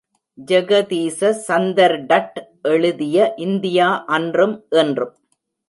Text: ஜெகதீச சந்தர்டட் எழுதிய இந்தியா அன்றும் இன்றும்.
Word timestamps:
ஜெகதீச 0.47 1.29
சந்தர்டட் 1.47 2.39
எழுதிய 2.61 3.33
இந்தியா 3.37 4.03
அன்றும் 4.07 4.57
இன்றும். 4.69 5.15